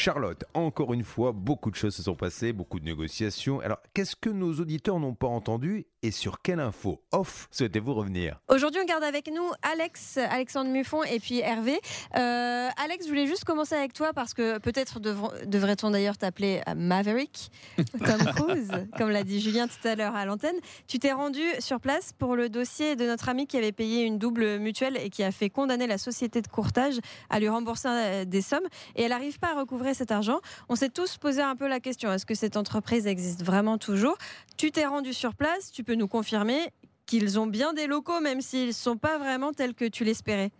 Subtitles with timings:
[0.00, 3.60] Charlotte, encore une fois, beaucoup de choses se sont passées, beaucoup de négociations.
[3.60, 8.40] Alors, qu'est-ce que nos auditeurs n'ont pas entendu et sur quelle info off souhaitez-vous revenir?
[8.48, 11.78] Aujourd'hui, on garde avec nous Alex, Alexandre Muffon et puis Hervé.
[12.16, 17.50] Euh, Alex, je voulais juste commencer avec toi parce que peut-être devrait-on d'ailleurs t'appeler Maverick,
[18.02, 20.56] comme Cruise, comme l'a dit Julien tout à l'heure à l'antenne.
[20.88, 24.16] Tu t'es rendu sur place pour le dossier de notre ami qui avait payé une
[24.16, 28.24] double mutuelle et qui a fait condamner la société de courtage à lui rembourser euh,
[28.24, 29.54] des sommes et elle n'arrive pas à
[29.94, 30.40] cet argent.
[30.68, 34.16] On s'est tous posé un peu la question est-ce que cette entreprise existe vraiment toujours?
[34.56, 36.70] Tu t'es rendu sur place, tu peux nous confirmer
[37.06, 40.52] qu'ils ont bien des locaux, même s'ils ne sont pas vraiment tels que tu l'espérais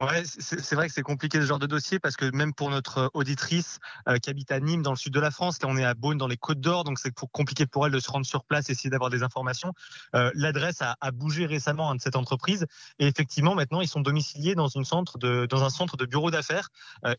[0.00, 2.98] Ouais, c'est vrai que c'est compliqué ce genre de dossier parce que même pour notre
[2.98, 5.76] euh, auditrice euh, qui habite à Nîmes dans le sud de la France, là on
[5.76, 8.26] est à Beaune dans les Côtes d'Or, donc c'est compliqué pour elle de se rendre
[8.26, 9.72] sur place, essayer d'avoir des informations.
[10.16, 12.66] Euh, l'adresse a, bougé récemment hein, de cette entreprise
[12.98, 16.32] et effectivement maintenant ils sont domiciliés dans, une centre de, dans un centre de bureau
[16.32, 16.70] d'affaires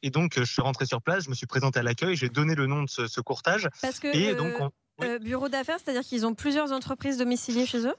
[0.02, 2.56] et donc je suis rentré sur place, je me suis présenté à l'accueil, j'ai donné
[2.56, 3.70] le nom de ce, courtage.
[3.82, 4.54] Parce que et donc
[5.22, 7.96] bureau d'affaires, c'est-à-dire qu'ils ont plusieurs entreprises domiciliées chez eux?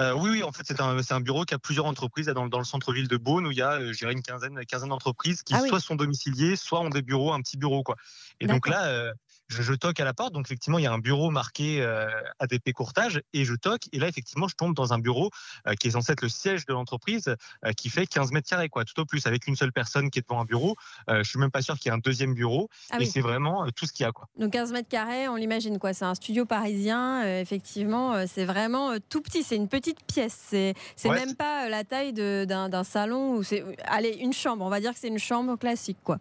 [0.00, 2.58] Euh, oui, oui, en fait, c'est un, un, bureau qui a plusieurs entreprises dans, dans
[2.58, 5.60] le centre-ville de Beaune où il y a, euh, une quinzaine, quinzaine d'entreprises qui ah
[5.68, 7.96] soit sont domiciliées, soit ont des bureaux, un petit bureau, quoi.
[8.40, 9.12] Et donc là, euh,
[9.48, 10.32] je, toque à la porte.
[10.32, 13.82] Donc, effectivement, il y a un bureau marqué euh, ADP Courtage et je toque.
[13.92, 15.30] Et là, effectivement, je tombe dans un bureau
[15.78, 17.34] qui est censé être le siège de l'entreprise
[17.76, 20.22] qui fait 15 mètres carrés, quoi, tout au plus, avec une seule personne qui est
[20.22, 20.74] devant un bureau.
[21.08, 22.70] je suis même pas sûr qu'il y ait un deuxième bureau.
[22.90, 24.28] Ah et c'est vraiment tout ce qu'il y a, quoi.
[24.38, 25.92] Donc, 15 mètres carrés, on l'imagine, quoi.
[25.92, 27.22] C'est un studio parisien.
[27.38, 29.42] effectivement, c'est vraiment tout petit.
[29.42, 30.54] C'est une petite pièce.
[30.96, 34.64] C'est même pas la taille d'un salon c'est, allez, une chambre.
[34.64, 36.18] On va dire que c'est une chambre classique, quoi.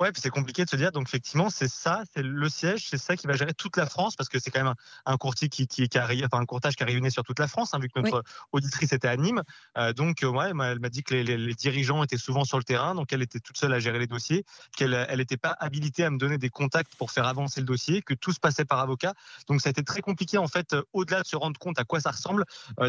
[0.00, 0.92] Ouais, puis c'est compliqué de se dire.
[0.92, 4.14] Donc effectivement, c'est ça, c'est le siège, c'est ça qui va gérer toute la France
[4.14, 4.74] parce que c'est quand même
[5.06, 7.48] un, courtier qui, qui, qui arrive, enfin un courtage qui a rayonné sur toute la
[7.48, 9.42] France, hein, vu que notre auditrice était à Nîmes.
[9.76, 12.94] Euh, donc euh, ouais, elle m'a dit que les, dirigeants étaient souvent sur le terrain,
[12.94, 14.44] donc elle était toute seule à gérer les dossiers,
[14.76, 18.02] qu'elle elle n'était pas habilitée à me donner des contacts pour faire avancer le dossier,
[18.02, 19.14] que tout se passait par avocat.
[19.48, 21.84] Donc ça a été très compliqué en fait, euh, au-delà de se rendre compte à
[21.84, 22.44] quoi ça ressemble,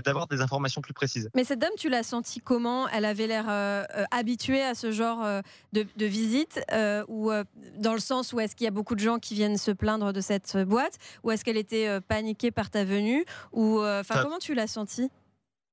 [0.06, 1.30] d'avoir des informations plus précises.
[1.34, 2.88] Mais cette dame, tu l'as senti comment?
[2.90, 3.50] Elle avait l'air
[4.12, 5.42] habituée à ce genre
[5.74, 6.60] de, de visite
[6.99, 7.44] euh, ou euh,
[7.78, 10.14] dans le sens où est-ce qu'il y a beaucoup de gens qui viennent se plaindre
[10.14, 14.40] de cette boîte ou est-ce qu'elle était euh, paniquée par ta venue ou enfin comment
[14.40, 15.10] tu l'as senti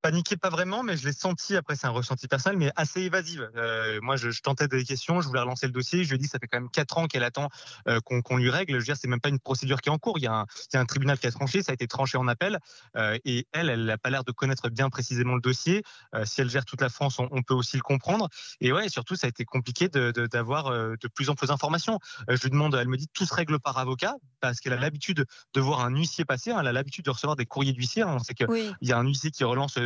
[0.06, 3.50] Paniqué, pas vraiment, mais je l'ai senti, après c'est un ressenti personnel, mais assez évasive.
[3.56, 6.28] Euh, moi, je, tentais des questions, je voulais relancer le dossier, je lui ai dit,
[6.28, 7.48] ça fait quand même 4 ans qu'elle attend
[7.88, 8.74] euh, qu'on lui règle.
[8.74, 10.32] Je veux dire, c'est même pas une procédure qui est en cours, il y, a
[10.32, 12.60] un, il y a un tribunal qui a tranché, ça a été tranché en appel,
[12.94, 15.82] euh, et elle, elle n'a pas l'air de connaître bien précisément le dossier.
[16.22, 18.28] si elle gère toute la France, on, peut aussi le comprendre.
[18.60, 21.98] Et ouais, surtout, ça a été compliqué d'avoir de, de, plus en plus d'informations.
[22.28, 25.26] je lui demande, elle me dit, tout se règle par avocat, parce qu'elle a l'habitude
[25.54, 26.58] de voir un huissier passer, hein.
[26.60, 28.02] elle a l'habitude de recevoir des courriers d'huissier.
[28.02, 28.12] Hein.
[28.14, 28.46] On sait qu'il
[28.82, 29.76] y a un huissier qui relance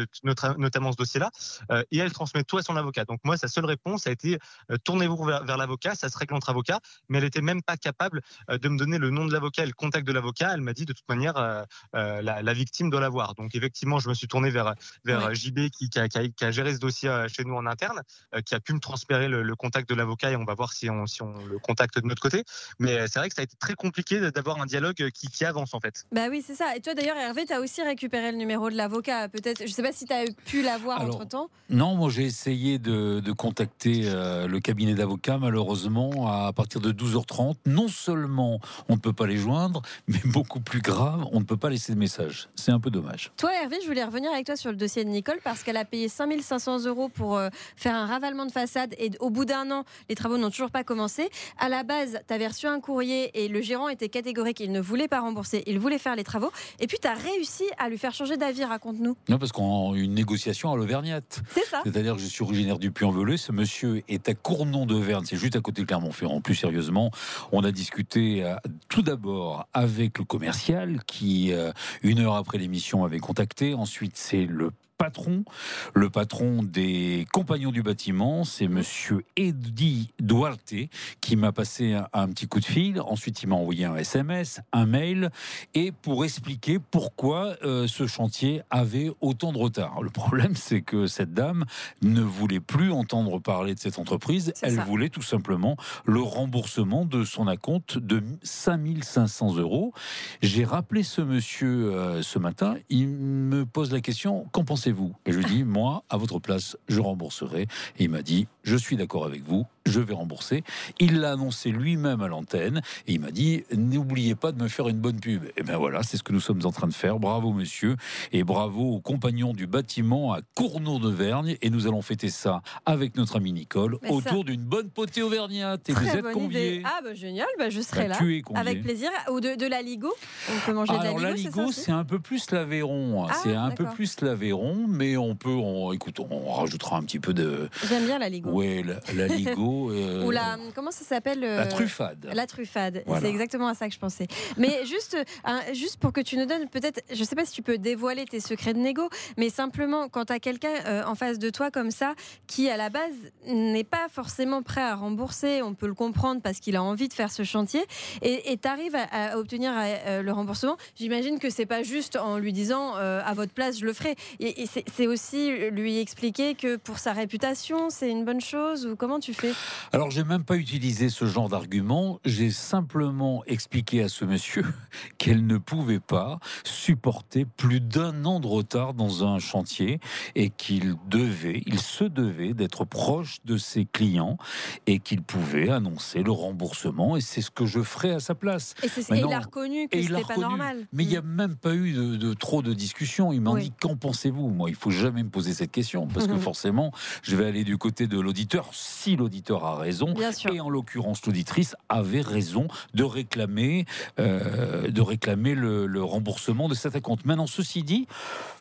[0.58, 1.30] notamment ce dossier-là,
[1.70, 3.04] euh, et elle transmet tout à son avocat.
[3.04, 4.38] Donc moi, sa seule réponse a été
[4.70, 8.22] euh, tournez-vous vers, l'avocat, ça se règle entre avocats, mais elle n'était même pas capable
[8.50, 10.52] euh, de me donner le nom de l'avocat et le contact de l'avocat.
[10.54, 13.34] Elle m'a dit de toute manière, la, victime doit l'avoir.
[13.34, 17.26] Donc effectivement, je me suis tourné vers, vers JB qui, qui, a, géré ce dossier
[17.28, 18.02] chez nous en interne,
[18.44, 21.06] qui a pu me transférer le, contact de l'avocat et on va voir si on,
[21.06, 22.44] si on le contacte de notre côté.
[22.78, 25.80] Mais c'est vrai que ça a été très compliqué d'avoir un dialogue qui, avance en
[25.80, 26.04] fait.
[26.12, 26.76] Bah oui, c'est ça.
[26.76, 29.28] Et toi d'ailleurs, Hervé, tu as aussi récupéré le numéro de l'avocat.
[29.28, 32.78] Peut-être, je sais pas si tu as pu l'avoir entre temps Non, moi j'ai essayé
[32.78, 35.38] de, contacter euh, le cabinet d'avocats.
[35.38, 40.60] Malheureusement, à partir de 12h30, non seulement on ne peut pas les joindre, mais beaucoup
[40.60, 42.48] plus grave, on ne peut pas laisser de message.
[42.54, 43.32] C'est un peu dommage.
[43.36, 45.84] Toi, Hervé, je voulais revenir avec toi sur le dossier de Nicole parce qu'elle a
[45.84, 49.84] payé 5500 euros pour euh, faire un ravalement de façade et au bout d'un an,
[50.08, 51.30] les travaux n'ont toujours pas commencé.
[51.58, 54.80] À la base, tu avais reçu un courrier et le gérant était catégorique, il ne
[54.80, 56.50] voulait pas rembourser, il voulait faire les travaux.
[56.78, 59.16] Et puis, tu as réussi à lui faire changer d'avis, raconte-nous.
[59.28, 59.52] Non, parce
[59.94, 61.20] une négociation à l'Auvergne,
[61.50, 61.82] c'est ça.
[61.84, 63.36] C'est-à-dire que je suis originaire du Puy-en-Velay.
[63.36, 66.40] Ce monsieur est à Cournon-de-Verne, c'est juste à côté de Clermont-Ferrand.
[66.40, 67.10] Plus sérieusement,
[67.52, 68.54] on a discuté euh,
[68.88, 73.74] tout d'abord avec le commercial qui, euh, une heure après l'émission, avait contacté.
[73.74, 75.46] Ensuite, c'est le patron.
[75.94, 80.74] Le patron des compagnons du bâtiment, c'est monsieur Eddie Duarte
[81.22, 83.00] qui m'a passé un, petit coup de fil.
[83.00, 85.30] Ensuite, il m'a envoyé un SMS, un mail,
[85.72, 90.02] et pour expliquer pourquoi euh, ce chantier avait autant de retard.
[90.02, 91.64] Le problème, c'est que cette dame
[92.02, 94.52] ne voulait plus entendre parler de cette entreprise.
[94.60, 99.94] Elle voulait tout simplement le remboursement de son acompte de 5500 euros.
[100.42, 102.76] J'ai rappelé ce monsieur euh, ce matin.
[102.90, 104.89] Il me pose la question qu'en pensez
[105.26, 107.62] Et je lui dis, moi, à votre place, je rembourserai.
[107.98, 110.62] Et il m'a dit, je suis d'accord avec vous, je vais rembourser.
[110.98, 114.88] Il l'a annoncé lui-même à l'antenne et il m'a dit n'oubliez pas de me faire
[114.88, 115.44] une bonne pub.
[115.56, 117.18] Et bien voilà, c'est ce que nous sommes en train de faire.
[117.18, 117.96] Bravo monsieur
[118.32, 122.62] et bravo aux compagnons du bâtiment à Cournot de Vergne et nous allons fêter ça
[122.86, 126.82] avec notre ami Nicole Mais autour d'une bonne potée auvergnate et Très vous êtes conviés.
[126.84, 128.16] Ah bah génial, bah, je serai Bah, là.
[128.18, 128.42] tu es.
[128.54, 129.10] Avec plaisir.
[129.30, 130.12] Ou de, de la Ligo.
[130.50, 131.30] On peut manger de la Alors Ligo.
[131.30, 133.26] la c'est Ligo, un peu plus l'Aveyron.
[133.28, 137.18] Ah, c'est un peu plus l'Aveyron, mais on peut, on, écoute, on rajoutera un petit
[137.18, 138.49] peu de, J'aime bien la Ligo.
[138.50, 140.58] Ouais, la, la Ligo, euh, Ou la.
[140.74, 142.28] Comment ça s'appelle euh, la truffade.
[142.32, 143.22] La truffade, Voilà.
[143.22, 144.26] c'est exactement à ça que je pensais.
[144.56, 147.62] Mais juste, hein, juste pour que tu nous donnes peut-être, je sais pas si tu
[147.62, 151.38] peux dévoiler tes secrets de négo, mais simplement quand tu as quelqu'un euh, en face
[151.38, 152.14] de toi comme ça,
[152.46, 153.14] qui à la base
[153.46, 157.14] n'est pas forcément prêt à rembourser, on peut le comprendre parce qu'il a envie de
[157.14, 157.84] faire ce chantier,
[158.22, 162.38] et tu arrives à, à obtenir euh, le remboursement, j'imagine que c'est pas juste en
[162.38, 164.16] lui disant euh, à votre place je le ferai.
[164.38, 169.20] Et, c'est aussi lui expliquer que pour sa réputation, c'est une bonne chose, ou comment
[169.20, 169.52] tu fais?
[169.92, 172.18] Alors, j'ai même pas utilisé ce genre d'argument.
[172.24, 174.64] J'ai simplement expliqué à ce monsieur
[175.18, 180.00] qu'elle ne pouvait pas supporter plus d'un an de retard dans un chantier
[180.34, 184.38] et qu'il devait, il se devait d'être proche de ses clients
[184.86, 187.16] et qu'il pouvait annoncer le remboursement.
[187.16, 188.74] Et c'est ce que je ferai à sa place.
[188.82, 190.86] Et, et il a reconnu que c'était pas normal.
[190.92, 191.34] Mais il n'y a Mm.
[191.34, 193.32] même pas eu de, de trop de discussions.
[193.32, 193.64] Il m'a Oui.
[193.64, 194.48] dit qu'en pensez-vous?
[194.48, 196.38] Moi, il faut jamais me poser cette question parce que Mhm.
[196.40, 196.92] forcément,
[197.22, 200.12] je vais aller du côté de l'auditeur si l'auditeur a raison.
[200.12, 200.54] Bien sûr.
[200.54, 203.86] Et en l'occurrence, l'auditrice avait raison de réclamer,
[204.20, 207.24] euh, de réclamer le, le remboursement de cet acompte.
[207.24, 208.06] Maintenant, ceci dit,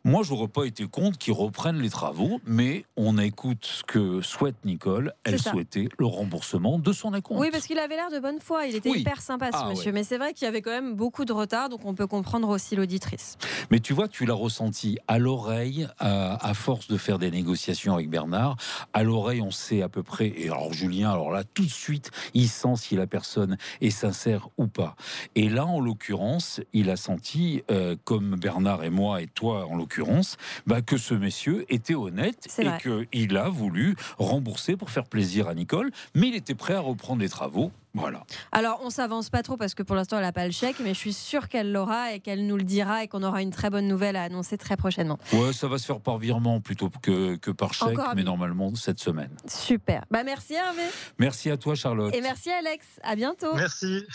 [0.03, 4.55] moi, j'aurais pas été contre qu'ils reprennent les travaux, mais on écoute ce que souhaite
[4.65, 5.13] Nicole.
[5.23, 7.39] Elle souhaitait le remboursement de son acompte.
[7.39, 8.65] Oui, parce qu'il avait l'air de bonne foi.
[8.65, 9.01] Il était Oui.
[9.01, 9.91] hyper sympa, ce Ah, monsieur.
[9.91, 12.49] Mais c'est vrai qu'il y avait quand même beaucoup de retard, donc on peut comprendre
[12.49, 13.37] aussi l'auditrice.
[13.69, 17.93] Mais tu vois, tu l'as ressenti à l'oreille, à, à force de faire des négociations
[17.93, 18.55] avec Bernard.
[18.93, 20.33] À l'oreille, on sait à peu près.
[20.35, 24.49] Et alors, Julien, alors là, tout de suite, il sent si la personne est sincère
[24.57, 24.95] ou pas.
[25.35, 29.75] Et là, en l'occurrence, il a senti, euh, comme Bernard et moi et toi, en
[29.75, 35.47] l'occurrence, bah, que ce monsieur était honnête et qu'il a voulu rembourser pour faire plaisir
[35.47, 35.91] à Nicole.
[36.15, 37.71] Mais il était prêt à reprendre les travaux.
[37.93, 38.23] Voilà.
[38.51, 40.93] Alors, on s'avance pas trop parce que pour l'instant, elle n'a pas le chèque, mais
[40.93, 43.69] je suis sûre qu'elle l'aura et qu'elle nous le dira et qu'on aura une très
[43.69, 45.17] bonne nouvelle à annoncer très prochainement.
[45.33, 48.73] Ouais, ça va se faire par virement plutôt que, que par chèque, Encore mais normalement
[48.75, 49.35] cette semaine.
[49.47, 50.05] Super.
[50.11, 50.83] Bah, merci Hervé.
[51.17, 52.13] Merci à toi, Charlotte.
[52.13, 52.85] Et merci Alex.
[53.03, 53.55] À bientôt.
[53.55, 54.05] Merci.